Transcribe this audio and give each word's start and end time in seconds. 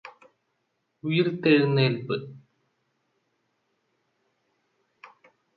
ഉയിര്ത്തെഴുന്നേല്പ്പ് 1.03 2.17